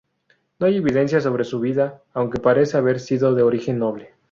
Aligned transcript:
No 0.57 0.65
hay 0.65 0.77
evidencia 0.77 1.21
sobre 1.21 1.43
su 1.43 1.59
vida, 1.59 2.01
aunque 2.13 2.39
parece 2.39 2.75
haber 2.75 2.99
sido 2.99 3.35
de 3.35 3.43
origen 3.43 3.77
noble. 3.77 4.09